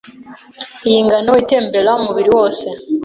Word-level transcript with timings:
Iyi 0.87 0.99
ngano 1.05 1.31
itembera 1.41 1.91
umubiri 1.99 2.29
wose 2.37 2.65